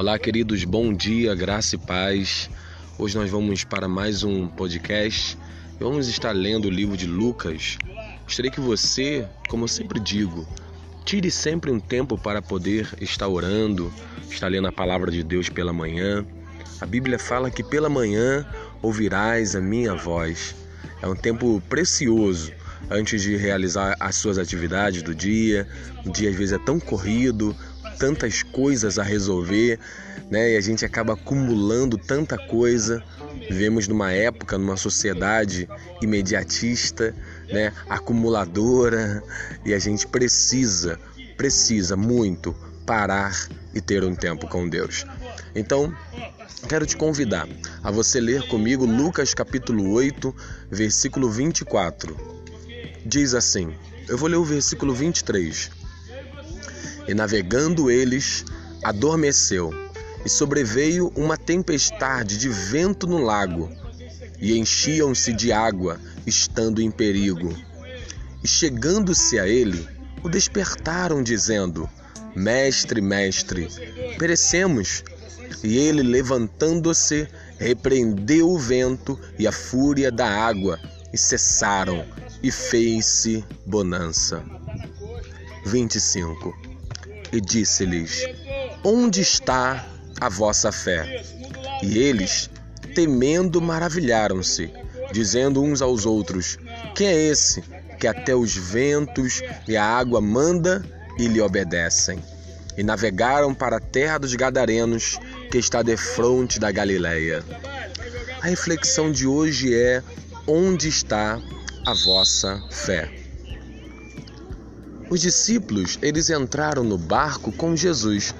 Olá, 0.00 0.18
queridos, 0.18 0.64
bom 0.64 0.94
dia, 0.94 1.34
graça 1.34 1.74
e 1.74 1.78
paz. 1.78 2.48
Hoje 2.98 3.18
nós 3.18 3.30
vamos 3.30 3.64
para 3.64 3.86
mais 3.86 4.24
um 4.24 4.48
podcast. 4.48 5.36
Vamos 5.78 6.08
estar 6.08 6.32
lendo 6.32 6.68
o 6.68 6.70
livro 6.70 6.96
de 6.96 7.06
Lucas. 7.06 7.76
Gostaria 8.24 8.50
que 8.50 8.62
você, 8.62 9.28
como 9.46 9.64
eu 9.64 9.68
sempre 9.68 10.00
digo, 10.00 10.48
tire 11.04 11.30
sempre 11.30 11.70
um 11.70 11.78
tempo 11.78 12.16
para 12.16 12.40
poder 12.40 12.88
estar 12.98 13.28
orando, 13.28 13.92
estar 14.30 14.48
lendo 14.48 14.68
a 14.68 14.72
palavra 14.72 15.10
de 15.10 15.22
Deus 15.22 15.50
pela 15.50 15.70
manhã. 15.70 16.24
A 16.80 16.86
Bíblia 16.86 17.18
fala 17.18 17.50
que 17.50 17.62
pela 17.62 17.90
manhã 17.90 18.46
ouvirás 18.80 19.54
a 19.54 19.60
minha 19.60 19.94
voz. 19.94 20.56
É 21.02 21.06
um 21.06 21.14
tempo 21.14 21.62
precioso 21.68 22.50
antes 22.88 23.20
de 23.20 23.36
realizar 23.36 23.94
as 24.00 24.16
suas 24.16 24.38
atividades 24.38 25.02
do 25.02 25.14
dia. 25.14 25.68
O 26.06 26.10
dia 26.10 26.30
às 26.30 26.36
vezes 26.36 26.54
é 26.54 26.58
tão 26.58 26.80
corrido, 26.80 27.54
tantas 27.98 28.42
coisas 28.42 28.98
a 28.98 29.02
resolver, 29.02 29.78
né? 30.30 30.52
E 30.52 30.56
a 30.56 30.60
gente 30.60 30.84
acaba 30.84 31.14
acumulando 31.14 31.98
tanta 31.98 32.38
coisa. 32.38 33.02
Vivemos 33.48 33.88
numa 33.88 34.12
época, 34.12 34.56
numa 34.56 34.76
sociedade 34.76 35.68
imediatista, 36.00 37.14
né? 37.48 37.72
Acumuladora, 37.88 39.22
e 39.64 39.74
a 39.74 39.78
gente 39.78 40.06
precisa, 40.06 40.98
precisa 41.36 41.96
muito 41.96 42.54
parar 42.86 43.48
e 43.74 43.80
ter 43.80 44.04
um 44.04 44.14
tempo 44.14 44.48
com 44.48 44.68
Deus. 44.68 45.04
Então, 45.54 45.94
quero 46.68 46.86
te 46.86 46.96
convidar 46.96 47.48
a 47.82 47.90
você 47.90 48.20
ler 48.20 48.46
comigo 48.48 48.84
Lucas 48.84 49.34
capítulo 49.34 49.92
8, 49.92 50.34
versículo 50.70 51.30
24. 51.30 52.16
Diz 53.04 53.34
assim: 53.34 53.72
Eu 54.08 54.18
vou 54.18 54.28
ler 54.28 54.36
o 54.36 54.44
versículo 54.44 54.94
23. 54.94 55.79
E 57.10 57.14
navegando 57.14 57.90
eles, 57.90 58.44
adormeceu, 58.84 59.74
e 60.24 60.28
sobreveio 60.28 61.12
uma 61.16 61.36
tempestade 61.36 62.38
de 62.38 62.48
vento 62.48 63.04
no 63.04 63.18
lago, 63.18 63.68
e 64.38 64.56
enchiam-se 64.56 65.32
de 65.32 65.50
água, 65.50 65.98
estando 66.24 66.80
em 66.80 66.88
perigo. 66.88 67.52
E 68.44 68.46
chegando-se 68.46 69.40
a 69.40 69.48
ele, 69.48 69.88
o 70.22 70.28
despertaram, 70.28 71.20
dizendo: 71.20 71.90
Mestre, 72.36 73.00
mestre, 73.00 73.66
perecemos. 74.16 75.02
E 75.64 75.78
ele, 75.78 76.04
levantando-se, 76.04 77.26
repreendeu 77.58 78.48
o 78.48 78.56
vento 78.56 79.18
e 79.36 79.48
a 79.48 79.52
fúria 79.52 80.12
da 80.12 80.28
água, 80.28 80.78
e 81.12 81.18
cessaram, 81.18 82.06
e 82.40 82.52
fez-se 82.52 83.44
bonança. 83.66 84.44
25 85.66 86.69
e 87.32 87.40
disse-lhes: 87.40 88.26
Onde 88.84 89.20
está 89.20 89.86
a 90.20 90.28
vossa 90.28 90.72
fé? 90.72 91.22
E 91.82 91.98
eles, 91.98 92.50
temendo, 92.94 93.60
maravilharam-se, 93.60 94.70
dizendo 95.12 95.62
uns 95.62 95.82
aos 95.82 96.06
outros: 96.06 96.58
Quem 96.94 97.06
é 97.06 97.14
esse 97.14 97.62
que 97.98 98.06
até 98.06 98.34
os 98.34 98.54
ventos 98.54 99.42
e 99.68 99.76
a 99.76 99.84
água 99.84 100.20
manda 100.20 100.84
e 101.18 101.26
lhe 101.26 101.40
obedecem? 101.40 102.18
E 102.76 102.82
navegaram 102.82 103.54
para 103.54 103.76
a 103.76 103.80
terra 103.80 104.18
dos 104.18 104.34
Gadarenos, 104.34 105.18
que 105.50 105.58
está 105.58 105.82
defronte 105.82 106.58
da 106.58 106.70
Galileia. 106.70 107.44
A 108.40 108.46
reflexão 108.46 109.12
de 109.12 109.26
hoje 109.26 109.74
é: 109.74 110.02
onde 110.46 110.88
está 110.88 111.40
a 111.84 111.94
vossa 111.94 112.62
fé? 112.70 113.19
Os 115.10 115.20
discípulos, 115.20 115.98
eles 116.00 116.30
entraram 116.30 116.84
no 116.84 116.96
barco 116.96 117.50
com 117.50 117.74
Jesus. 117.74 118.32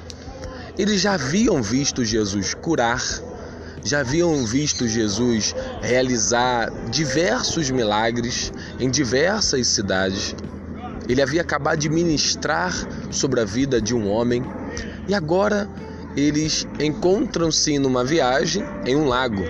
Eles 0.78 1.00
já 1.00 1.14
haviam 1.14 1.60
visto 1.60 2.04
Jesus 2.04 2.54
curar, 2.54 3.02
já 3.84 4.00
haviam 4.00 4.46
visto 4.46 4.86
Jesus 4.86 5.52
realizar 5.82 6.70
diversos 6.88 7.68
milagres 7.70 8.52
em 8.78 8.88
diversas 8.88 9.66
cidades. 9.66 10.32
Ele 11.08 11.20
havia 11.20 11.40
acabado 11.40 11.80
de 11.80 11.88
ministrar 11.88 12.72
sobre 13.10 13.40
a 13.40 13.44
vida 13.44 13.82
de 13.82 13.92
um 13.92 14.08
homem 14.08 14.40
e 15.08 15.14
agora 15.14 15.68
eles 16.16 16.68
encontram-se 16.78 17.80
numa 17.80 18.04
viagem 18.04 18.62
em 18.86 18.94
um 18.94 19.08
lago. 19.08 19.42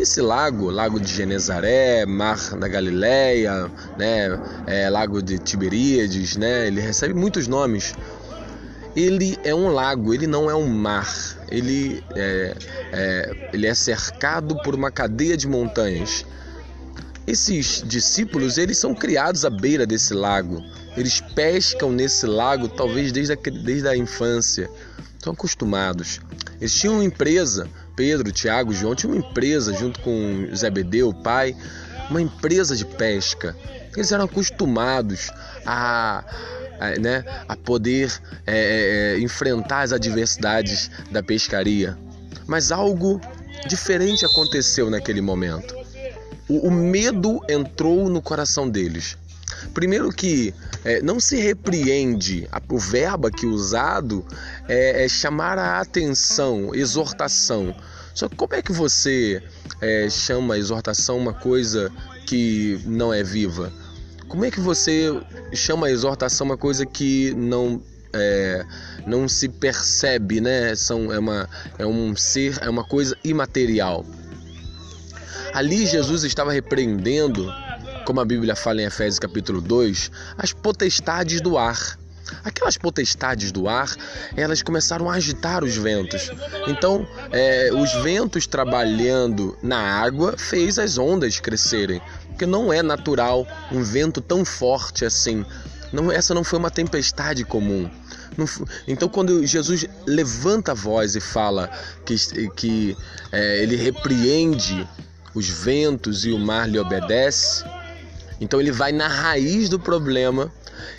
Esse 0.00 0.20
lago, 0.20 0.70
Lago 0.70 1.00
de 1.00 1.12
Genezaré, 1.12 2.06
Mar 2.06 2.38
da 2.56 2.68
Galileia, 2.68 3.68
né, 3.98 4.40
é, 4.64 4.88
Lago 4.88 5.20
de 5.20 5.40
Tiberíades, 5.40 6.36
né, 6.36 6.68
ele 6.68 6.80
recebe 6.80 7.14
muitos 7.14 7.48
nomes. 7.48 7.94
Ele 8.94 9.36
é 9.42 9.52
um 9.52 9.68
lago, 9.68 10.14
ele 10.14 10.28
não 10.28 10.48
é 10.48 10.54
um 10.54 10.68
mar. 10.68 11.08
Ele 11.50 12.02
é, 12.14 12.56
é, 12.92 13.50
ele 13.52 13.66
é 13.66 13.74
cercado 13.74 14.56
por 14.62 14.72
uma 14.72 14.90
cadeia 14.90 15.36
de 15.36 15.48
montanhas. 15.48 16.24
Esses 17.26 17.82
discípulos, 17.84 18.56
eles 18.56 18.78
são 18.78 18.94
criados 18.94 19.44
à 19.44 19.50
beira 19.50 19.84
desse 19.84 20.14
lago. 20.14 20.62
Eles 20.96 21.20
pescam 21.20 21.90
nesse 21.90 22.24
lago 22.24 22.68
talvez 22.68 23.10
desde 23.10 23.32
a, 23.32 23.36
desde 23.36 23.88
a 23.88 23.96
infância. 23.96 24.70
Estão 25.16 25.32
acostumados. 25.32 26.20
Eles 26.60 26.72
tinham 26.72 26.94
uma 26.94 27.04
empresa 27.04 27.68
Pedro, 27.98 28.30
Tiago, 28.30 28.72
João 28.72 28.94
tinham 28.94 29.12
uma 29.12 29.18
empresa 29.18 29.72
junto 29.72 29.98
com 29.98 30.48
Zebedeu, 30.54 31.08
o 31.08 31.14
pai, 31.14 31.56
uma 32.08 32.22
empresa 32.22 32.76
de 32.76 32.84
pesca. 32.84 33.56
Eles 33.92 34.12
eram 34.12 34.26
acostumados 34.26 35.32
a, 35.66 36.22
a, 36.78 36.90
né, 37.00 37.24
a 37.48 37.56
poder 37.56 38.12
é, 38.46 38.54
é, 38.56 39.16
é, 39.16 39.18
enfrentar 39.18 39.80
as 39.80 39.92
adversidades 39.92 40.88
da 41.10 41.24
pescaria. 41.24 41.98
Mas 42.46 42.70
algo 42.70 43.20
diferente 43.66 44.24
aconteceu 44.24 44.88
naquele 44.88 45.20
momento. 45.20 45.74
O, 46.48 46.68
o 46.68 46.70
medo 46.70 47.40
entrou 47.48 48.08
no 48.08 48.22
coração 48.22 48.70
deles. 48.70 49.18
Primeiro 49.74 50.10
que 50.10 50.54
é, 50.84 51.02
não 51.02 51.20
se 51.20 51.36
repreende, 51.36 52.48
o 52.68 52.78
verbo 52.78 53.26
aqui 53.26 53.46
usado 53.46 54.24
é, 54.68 55.04
é 55.04 55.08
chamar 55.08 55.58
a 55.58 55.80
atenção, 55.80 56.74
exortação. 56.74 57.74
Só 58.14 58.28
que 58.28 58.36
como 58.36 58.54
é 58.54 58.62
que 58.62 58.72
você 58.72 59.42
é, 59.80 60.08
chama 60.10 60.54
a 60.54 60.58
exortação 60.58 61.18
uma 61.18 61.32
coisa 61.32 61.90
que 62.26 62.80
não 62.84 63.12
é 63.12 63.22
viva? 63.22 63.72
Como 64.28 64.44
é 64.44 64.50
que 64.50 64.60
você 64.60 65.08
chama 65.54 65.86
a 65.86 65.90
exortação 65.90 66.46
uma 66.46 66.56
coisa 66.56 66.84
que 66.84 67.32
não 67.34 67.80
é, 68.12 68.64
não 69.06 69.28
se 69.28 69.48
percebe, 69.48 70.40
né? 70.40 70.74
São, 70.74 71.12
é, 71.12 71.18
uma, 71.18 71.48
é 71.78 71.86
um 71.86 72.16
ser, 72.16 72.58
é 72.62 72.68
uma 72.68 72.84
coisa 72.84 73.16
imaterial. 73.22 74.04
Ali 75.52 75.86
Jesus 75.86 76.24
estava 76.24 76.52
repreendendo 76.52 77.52
como 78.08 78.20
a 78.20 78.24
Bíblia 78.24 78.56
fala 78.56 78.80
em 78.80 78.86
Efésios 78.86 79.18
capítulo 79.18 79.60
2, 79.60 80.10
as 80.38 80.54
potestades 80.54 81.42
do 81.42 81.58
ar. 81.58 81.98
Aquelas 82.42 82.78
potestades 82.78 83.52
do 83.52 83.68
ar, 83.68 83.94
elas 84.34 84.62
começaram 84.62 85.10
a 85.10 85.14
agitar 85.16 85.62
os 85.62 85.76
ventos. 85.76 86.30
Então, 86.66 87.06
é, 87.30 87.70
os 87.70 87.92
ventos 88.02 88.46
trabalhando 88.46 89.58
na 89.62 89.78
água 89.78 90.38
fez 90.38 90.78
as 90.78 90.96
ondas 90.96 91.38
crescerem, 91.38 92.00
porque 92.28 92.46
não 92.46 92.72
é 92.72 92.82
natural 92.82 93.46
um 93.70 93.82
vento 93.82 94.22
tão 94.22 94.42
forte 94.42 95.04
assim. 95.04 95.44
Não, 95.92 96.10
essa 96.10 96.32
não 96.32 96.42
foi 96.42 96.58
uma 96.58 96.70
tempestade 96.70 97.44
comum. 97.44 97.90
então, 98.88 99.06
quando 99.06 99.44
Jesus 99.44 99.84
levanta 100.06 100.72
a 100.72 100.74
voz 100.74 101.14
e 101.14 101.20
fala 101.20 101.70
que, 102.06 102.16
que 102.56 102.96
é, 103.30 103.62
ele 103.62 103.76
repreende 103.76 104.88
os 105.34 105.46
ventos 105.46 106.24
e 106.24 106.32
o 106.32 106.38
mar 106.38 106.66
lhe 106.66 106.78
obedece, 106.78 107.64
então 108.40 108.60
ele 108.60 108.72
vai 108.72 108.92
na 108.92 109.08
raiz 109.08 109.68
do 109.68 109.78
problema 109.78 110.52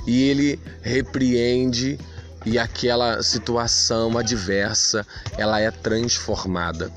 e 0.05 0.23
ele 0.23 0.59
repreende 0.81 1.97
e 2.45 2.57
aquela 2.57 3.21
situação 3.21 4.17
adversa, 4.17 5.05
ela 5.37 5.59
é 5.59 5.69
transformada. 5.71 6.91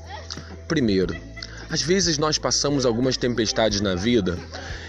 Primeiro, 0.67 1.15
às 1.69 1.81
vezes 1.81 2.17
nós 2.17 2.37
passamos 2.37 2.85
algumas 2.85 3.17
tempestades 3.17 3.81
na 3.81 3.95
vida 3.95 4.37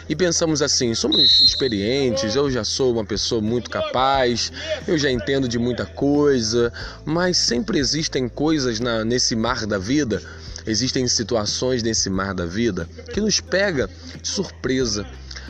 e 0.09 0.15
pensamos 0.15 0.63
assim: 0.63 0.95
somos 0.95 1.41
experientes, 1.41 2.35
eu 2.35 2.51
já 2.51 2.65
sou 2.65 2.93
uma 2.93 3.05
pessoa 3.05 3.41
muito 3.41 3.71
capaz, 3.71 4.53
eu 4.87 4.97
já 4.99 5.11
entendo 5.11 5.49
de 5.49 5.59
muita 5.59 5.87
coisa, 5.87 6.73
mas 7.05 7.37
sempre 7.39 7.79
existem 7.79 8.29
coisas 8.29 8.81
na, 8.81 9.05
nesse 9.05 9.35
mar 9.35 9.67
da 9.67 9.79
vida, 9.79 10.23
existem 10.67 11.07
situações 11.09 11.83
nesse 11.83 12.09
mar 12.11 12.35
da 12.35 12.47
vida 12.47 12.89
que 13.13 13.21
nos 13.21 13.41
pega 13.41 13.89
de 14.21 14.29
surpresa 14.29 15.07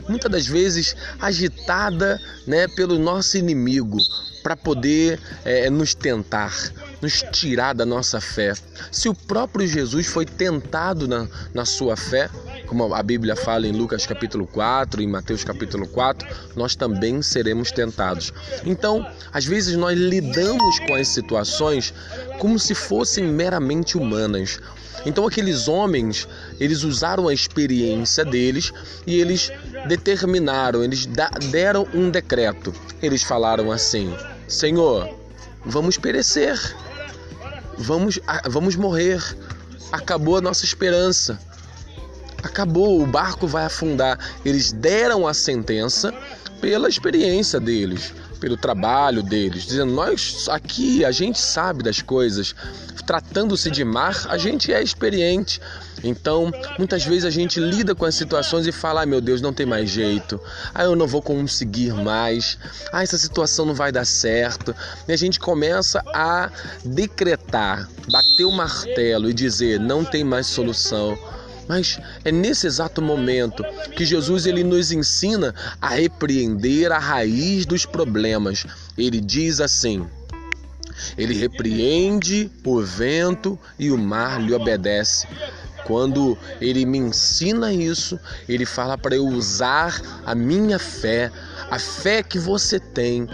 muitas 0.09 0.31
das 0.31 0.47
vezes 0.47 0.97
agitada 1.21 2.21
né, 2.47 2.69
pelo 2.69 2.99
nosso 2.99 3.37
inimigo 3.37 3.99
para 4.45 4.55
poder 4.55 5.19
é, 5.43 5.71
nos 5.71 5.95
tentar, 5.95 6.55
nos 7.01 7.25
tirar 7.33 7.73
da 7.73 7.87
nossa 7.87 8.21
fé. 8.21 8.53
Se 8.93 9.09
o 9.09 9.15
próprio 9.15 9.67
Jesus 9.67 10.07
foi 10.07 10.27
tentado 10.27 11.09
na, 11.09 11.27
na 11.55 11.65
sua 11.65 11.97
fé, 11.97 12.29
como 12.67 12.95
a 12.95 13.03
Bíblia 13.03 13.35
fala 13.35 13.67
em 13.67 13.73
Lucas 13.73 14.05
capítulo 14.05 14.47
4, 14.47 15.01
em 15.01 15.07
Mateus 15.09 15.43
capítulo 15.45 15.89
4, 15.89 16.29
nós 16.55 16.77
também 16.77 17.23
seremos 17.23 17.73
tentados. 17.73 18.35
Então, 18.67 19.11
às 19.33 19.47
vezes 19.47 19.77
nós 19.77 19.99
lidamos 19.99 20.79
com 20.81 20.95
as 20.95 21.09
situações 21.09 21.95
como 22.39 22.59
se 22.59 22.75
fossem 22.75 23.25
meramente 23.25 23.97
humanas. 23.97 24.59
Então 25.07 25.27
aqueles 25.27 25.69
homens, 25.69 26.27
eles 26.59 26.83
usaram 26.83 27.29
a 27.29 27.35
experiência 27.35 28.25
deles 28.25 28.73
e 29.07 29.21
eles 29.21 29.51
determinaram, 29.87 30.83
eles 30.83 31.07
deram 31.51 31.87
um 31.95 32.11
decreto. 32.11 32.73
Eles 33.03 33.23
falaram 33.23 33.71
assim: 33.71 34.15
Senhor, 34.49 35.09
vamos 35.65 35.97
perecer, 35.99 36.59
vamos, 37.79 38.19
vamos 38.49 38.77
morrer, 38.77 39.23
acabou 39.93 40.37
a 40.37 40.41
nossa 40.41 40.65
esperança, 40.65 41.39
acabou, 42.43 43.03
o 43.03 43.07
barco 43.07 43.47
vai 43.47 43.65
afundar. 43.65 44.19
Eles 44.45 44.73
deram 44.73 45.27
a 45.27 45.35
sentença 45.35 46.13
pela 46.61 46.89
experiência 46.89 47.61
deles, 47.61 48.13
pelo 48.41 48.57
trabalho 48.57 49.23
deles, 49.23 49.65
dizendo: 49.65 49.93
Nós 49.93 50.49
aqui, 50.49 51.05
a 51.05 51.11
gente 51.11 51.39
sabe 51.39 51.83
das 51.83 52.03
coisas, 52.03 52.55
tratando-se 53.07 53.71
de 53.71 53.85
mar, 53.85 54.27
a 54.29 54.37
gente 54.37 54.73
é 54.73 54.83
experiente. 54.83 55.61
Então, 56.03 56.53
muitas 56.79 57.05
vezes 57.05 57.25
a 57.25 57.31
gente 57.31 57.59
lida 57.59 57.95
com 57.95 58.05
as 58.05 58.15
situações 58.15 58.67
e 58.67 58.73
fala: 58.73 59.01
ai 59.01 59.07
meu 59.07 59.21
Deus, 59.21 59.41
não 59.41 59.53
tem 59.53 59.65
mais 59.65 59.89
jeito. 59.89 60.39
Ah, 60.75 60.85
eu 60.85 60.95
não 60.95 61.07
vou 61.07 61.23
conseguir 61.23 61.95
mais. 61.95 62.59
Ah, 62.93 63.03
essa 63.03 63.17
situação 63.17 63.65
não 63.65 63.75
vai 63.75 63.91
dar 63.91 64.05
certo. 64.05 64.75
E 65.09 65.13
a 65.13 65.17
gente 65.17 65.41
começa 65.41 66.03
a 66.13 66.51
decretar, 66.85 67.89
bater 68.11 68.45
o 68.45 68.53
martelo 68.53 69.31
e 69.31 69.35
dizer: 69.35 69.81
não 69.81 70.05
tem 70.05 70.23
mais 70.23 70.47
solução. 70.47 71.17
Mas 71.69 71.99
é 72.25 72.31
nesse 72.31 72.67
exato 72.67 73.01
momento 73.01 73.65
que 73.97 74.05
Jesus 74.05 74.47
ele 74.47 74.63
nos 74.63 74.93
ensina 74.93 75.55
a 75.81 75.89
repreender 75.89 76.93
a 76.93 76.99
raiz 76.99 77.65
dos 77.65 77.87
problemas. 77.87 78.67
Ele 78.97 79.21
diz 79.21 79.61
assim: 79.61 80.07
ele 81.17 81.35
repreende 81.35 82.51
o 82.65 82.81
vento 82.81 83.59
e 83.79 83.91
o 83.91 83.99
mar 83.99 84.41
lhe 84.41 84.55
obedece. 84.55 85.27
Quando 85.85 86.37
ele 86.61 86.87
me 86.87 86.99
ensina 86.99 87.73
isso, 87.73 88.19
ele 88.49 88.65
fala 88.65 88.97
para 88.97 89.17
eu 89.17 89.27
usar 89.27 90.01
a 90.25 90.35
minha 90.35 90.79
fé, 90.79 91.31
a 91.71 91.79
fé 91.79 92.23
que 92.23 92.39
você 92.39 92.81
tem. 92.81 93.29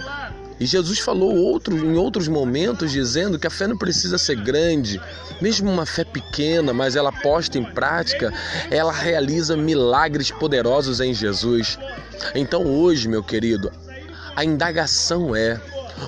E 0.61 0.67
Jesus 0.67 0.99
falou 0.99 1.35
outro, 1.35 1.75
em 1.75 1.97
outros 1.97 2.29
momentos 2.29 2.93
dizendo 2.93 3.39
que 3.39 3.47
a 3.47 3.51
fé 3.51 3.67
não 3.67 3.79
precisa 3.79 4.19
ser 4.19 4.37
grande, 4.37 5.01
mesmo 5.41 5.71
uma 5.71 5.87
fé 5.87 6.05
pequena, 6.05 6.75
mas 6.75 6.97
ela 6.97 7.11
posta 7.11 7.59
em 7.59 7.65
prática, 7.65 8.31
ela 8.71 8.93
realiza 8.93 9.57
milagres 9.57 10.31
poderosos 10.31 11.01
em 11.01 11.15
Jesus. 11.15 11.79
Então 12.35 12.67
hoje, 12.67 13.09
meu 13.09 13.25
querido, 13.25 13.73
a 14.37 14.45
indagação 14.45 15.35
é: 15.35 15.59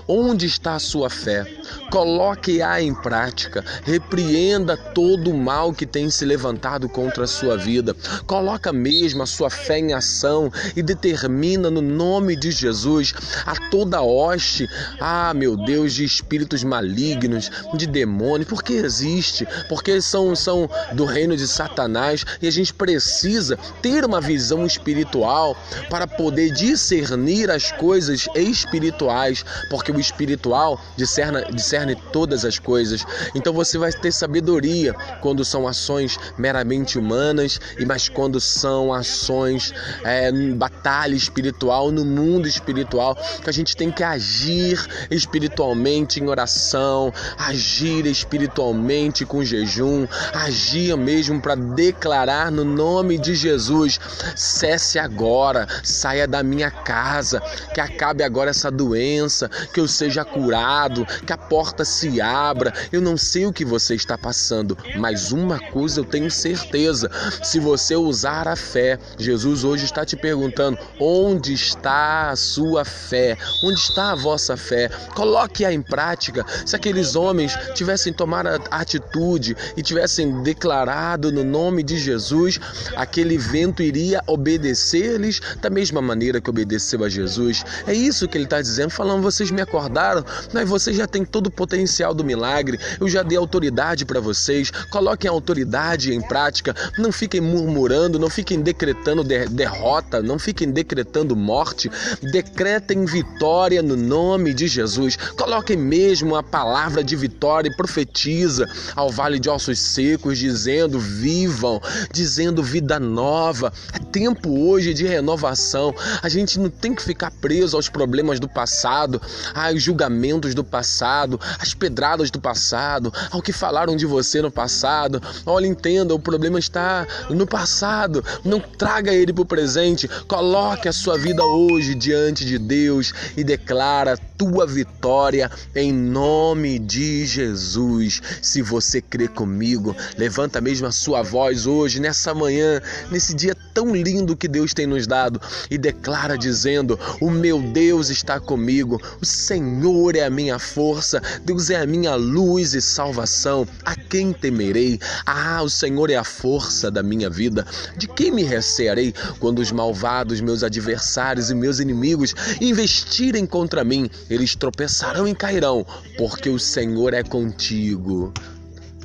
onde 0.06 0.44
está 0.44 0.74
a 0.74 0.78
sua 0.78 1.08
fé? 1.08 1.46
Coloque-a 1.92 2.80
em 2.80 2.94
prática. 2.94 3.62
Repreenda 3.84 4.78
todo 4.78 5.30
o 5.30 5.36
mal 5.36 5.74
que 5.74 5.84
tem 5.84 6.08
se 6.08 6.24
levantado 6.24 6.88
contra 6.88 7.24
a 7.24 7.26
sua 7.26 7.58
vida. 7.58 7.94
Coloca 8.26 8.72
mesmo 8.72 9.22
a 9.22 9.26
sua 9.26 9.50
fé 9.50 9.78
em 9.78 9.92
ação 9.92 10.50
e 10.74 10.82
determina 10.82 11.68
no 11.68 11.82
nome 11.82 12.34
de 12.34 12.50
Jesus 12.50 13.12
a 13.44 13.54
toda 13.68 14.00
hoste, 14.00 14.66
ah, 14.98 15.34
meu 15.34 15.54
Deus, 15.54 15.92
de 15.92 16.02
espíritos 16.02 16.64
malignos, 16.64 17.50
de 17.74 17.86
demônios, 17.86 18.48
porque 18.48 18.72
existe, 18.72 19.46
porque 19.68 20.00
são 20.00 20.34
são 20.34 20.70
do 20.94 21.04
reino 21.04 21.36
de 21.36 21.46
Satanás 21.46 22.24
e 22.40 22.48
a 22.48 22.50
gente 22.50 22.72
precisa 22.72 23.58
ter 23.82 24.02
uma 24.06 24.18
visão 24.18 24.64
espiritual 24.64 25.54
para 25.90 26.06
poder 26.06 26.54
discernir 26.54 27.50
as 27.50 27.70
coisas 27.70 28.26
espirituais, 28.34 29.44
porque 29.68 29.92
o 29.92 30.00
espiritual 30.00 30.80
discerne, 30.96 31.44
discerne 31.52 31.81
discerne 31.82 31.96
todas 32.12 32.44
as 32.44 32.58
coisas. 32.58 33.04
Então 33.34 33.52
você 33.52 33.76
vai 33.78 33.92
ter 33.92 34.12
sabedoria 34.12 34.94
quando 35.20 35.44
são 35.44 35.66
ações 35.66 36.18
meramente 36.38 36.98
humanas 36.98 37.60
e 37.78 37.84
mas 37.84 38.08
quando 38.08 38.40
são 38.40 38.92
ações 38.92 39.72
é, 40.04 40.30
batalha 40.54 41.14
espiritual 41.14 41.90
no 41.90 42.04
mundo 42.04 42.46
espiritual 42.46 43.16
que 43.42 43.50
a 43.50 43.52
gente 43.52 43.76
tem 43.76 43.90
que 43.90 44.02
agir 44.02 44.78
espiritualmente 45.10 46.20
em 46.20 46.28
oração, 46.28 47.12
agir 47.38 48.06
espiritualmente 48.06 49.24
com 49.24 49.44
jejum, 49.44 50.06
agir 50.32 50.96
mesmo 50.96 51.40
para 51.40 51.54
declarar 51.54 52.50
no 52.50 52.64
nome 52.64 53.18
de 53.18 53.34
Jesus: 53.34 53.98
cesse 54.36 54.98
agora, 54.98 55.66
saia 55.82 56.26
da 56.26 56.42
minha 56.42 56.70
casa, 56.70 57.40
que 57.74 57.80
acabe 57.80 58.22
agora 58.22 58.50
essa 58.50 58.70
doença, 58.70 59.48
que 59.72 59.80
eu 59.80 59.88
seja 59.88 60.24
curado, 60.24 61.06
que 61.26 61.32
a 61.32 61.38
porta 61.38 61.61
porta 61.62 61.84
se 61.84 62.20
abra. 62.20 62.74
Eu 62.90 63.00
não 63.00 63.16
sei 63.16 63.46
o 63.46 63.52
que 63.52 63.64
você 63.64 63.94
está 63.94 64.18
passando, 64.18 64.76
mas 64.98 65.30
uma 65.30 65.60
coisa 65.70 66.00
eu 66.00 66.04
tenho 66.04 66.28
certeza: 66.28 67.08
se 67.40 67.60
você 67.60 67.94
usar 67.94 68.48
a 68.48 68.56
fé, 68.56 68.98
Jesus 69.16 69.62
hoje 69.62 69.84
está 69.84 70.04
te 70.04 70.16
perguntando: 70.16 70.76
onde 70.98 71.52
está 71.52 72.30
a 72.30 72.36
sua 72.36 72.84
fé? 72.84 73.38
Onde 73.62 73.78
está 73.78 74.10
a 74.10 74.16
vossa 74.16 74.56
fé? 74.56 74.88
Coloque-a 75.14 75.72
em 75.72 75.80
prática. 75.80 76.44
Se 76.66 76.74
aqueles 76.74 77.14
homens 77.14 77.56
tivessem 77.74 78.12
tomado 78.12 78.48
atitude 78.68 79.56
e 79.76 79.82
tivessem 79.82 80.42
declarado 80.42 81.30
no 81.30 81.44
nome 81.44 81.84
de 81.84 81.96
Jesus, 81.96 82.58
aquele 82.96 83.38
vento 83.38 83.84
iria 83.84 84.20
obedecer-lhes 84.26 85.40
da 85.60 85.70
mesma 85.70 86.02
maneira 86.02 86.40
que 86.40 86.50
obedeceu 86.50 87.04
a 87.04 87.08
Jesus. 87.08 87.64
É 87.86 87.94
isso 87.94 88.26
que 88.26 88.36
ele 88.36 88.46
está 88.46 88.60
dizendo, 88.60 88.90
falando: 88.90 89.22
vocês 89.22 89.52
me 89.52 89.62
acordaram, 89.62 90.24
mas 90.52 90.68
vocês 90.68 90.96
já 90.96 91.06
têm 91.06 91.24
todo 91.24 91.51
potencial 91.52 92.14
do 92.14 92.24
milagre. 92.24 92.78
Eu 93.00 93.08
já 93.08 93.22
dei 93.22 93.38
autoridade 93.38 94.04
para 94.04 94.20
vocês. 94.20 94.70
Coloquem 94.90 95.28
a 95.28 95.32
autoridade 95.32 96.12
em 96.12 96.20
prática. 96.20 96.74
Não 96.98 97.12
fiquem 97.12 97.40
murmurando, 97.40 98.18
não 98.18 98.30
fiquem 98.30 98.60
decretando 98.60 99.22
de 99.22 99.46
derrota, 99.48 100.22
não 100.22 100.38
fiquem 100.38 100.70
decretando 100.70 101.36
morte. 101.36 101.90
Decretem 102.32 103.04
vitória 103.04 103.82
no 103.82 103.96
nome 103.96 104.54
de 104.54 104.66
Jesus. 104.66 105.16
Coloquem 105.36 105.76
mesmo 105.76 106.36
a 106.36 106.42
palavra 106.42 107.02
de 107.04 107.16
vitória 107.16 107.68
e 107.68 107.76
profetiza 107.76 108.68
ao 108.96 109.10
vale 109.10 109.38
de 109.38 109.48
ossos 109.48 109.78
secos, 109.78 110.38
dizendo: 110.38 110.98
vivam, 110.98 111.80
dizendo 112.12 112.62
vida 112.62 112.98
nova. 112.98 113.72
Tempo 114.12 114.50
hoje 114.68 114.92
de 114.92 115.06
renovação. 115.06 115.94
A 116.22 116.28
gente 116.28 116.60
não 116.60 116.68
tem 116.68 116.94
que 116.94 117.02
ficar 117.02 117.30
preso 117.30 117.76
aos 117.76 117.88
problemas 117.88 118.38
do 118.38 118.48
passado, 118.48 119.20
aos 119.54 119.82
julgamentos 119.82 120.54
do 120.54 120.62
passado, 120.62 121.40
as 121.58 121.72
pedradas 121.72 122.30
do 122.30 122.40
passado, 122.40 123.12
ao 123.30 123.40
que 123.40 123.52
falaram 123.52 123.96
de 123.96 124.04
você 124.04 124.42
no 124.42 124.50
passado. 124.50 125.20
Olha, 125.46 125.66
entenda, 125.66 126.14
o 126.14 126.18
problema 126.18 126.58
está 126.58 127.06
no 127.30 127.46
passado. 127.46 128.22
Não 128.44 128.60
traga 128.60 129.12
ele 129.12 129.32
para 129.32 129.42
o 129.42 129.46
presente. 129.46 130.06
Coloque 130.28 130.88
a 130.88 130.92
sua 130.92 131.16
vida 131.16 131.42
hoje 131.42 131.94
diante 131.94 132.44
de 132.44 132.58
Deus 132.58 133.12
e 133.36 133.42
declara 133.42 134.18
tua 134.42 134.66
vitória 134.66 135.48
em 135.72 135.92
nome 135.92 136.76
de 136.76 137.24
Jesus. 137.24 138.20
Se 138.42 138.60
você 138.60 139.00
crê 139.00 139.28
comigo, 139.28 139.94
levanta 140.18 140.60
mesmo 140.60 140.88
a 140.88 140.90
sua 140.90 141.22
voz 141.22 141.64
hoje, 141.64 142.00
nessa 142.00 142.34
manhã, 142.34 142.82
nesse 143.08 143.34
dia 143.34 143.56
tão 143.72 143.94
lindo 143.94 144.36
que 144.36 144.48
Deus 144.48 144.74
tem 144.74 144.84
nos 144.84 145.06
dado 145.06 145.40
e 145.70 145.78
declara 145.78 146.36
dizendo: 146.36 146.98
O 147.20 147.30
meu 147.30 147.62
Deus 147.62 148.10
está 148.10 148.40
comigo, 148.40 149.00
o 149.20 149.24
Senhor 149.24 150.16
é 150.16 150.24
a 150.24 150.30
minha 150.30 150.58
força, 150.58 151.22
Deus 151.44 151.70
é 151.70 151.76
a 151.76 151.86
minha 151.86 152.16
luz 152.16 152.74
e 152.74 152.82
salvação. 152.82 153.66
A 153.84 153.94
quem 153.94 154.32
temerei? 154.32 154.98
Ah, 155.24 155.62
o 155.62 155.70
Senhor 155.70 156.10
é 156.10 156.16
a 156.16 156.24
força 156.24 156.90
da 156.90 157.02
minha 157.02 157.30
vida. 157.30 157.64
De 157.96 158.08
quem 158.08 158.32
me 158.32 158.42
recearei 158.42 159.14
quando 159.38 159.60
os 159.60 159.70
malvados, 159.70 160.40
meus 160.40 160.64
adversários 160.64 161.48
e 161.48 161.54
meus 161.54 161.78
inimigos 161.78 162.34
investirem 162.60 163.46
contra 163.46 163.84
mim? 163.84 164.10
Eles 164.32 164.56
tropeçarão 164.56 165.28
e 165.28 165.34
cairão, 165.34 165.84
porque 166.16 166.48
o 166.48 166.58
Senhor 166.58 167.12
é 167.12 167.22
contigo. 167.22 168.32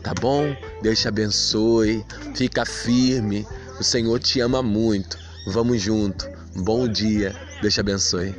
Tá 0.02 0.14
bom? 0.14 0.56
Deus 0.82 1.02
te 1.02 1.08
abençoe. 1.10 2.06
Fica 2.34 2.66
firme. 2.66 3.46
O 3.78 3.84
Senhor 3.84 4.20
te 4.20 4.40
ama 4.40 4.64
muito. 4.64 5.18
Vamos 5.48 5.82
junto. 5.82 6.30
Bom 6.56 6.88
dia. 6.88 7.36
Deus 7.62 7.74
te 7.74 7.82
abençoe. 7.82 8.34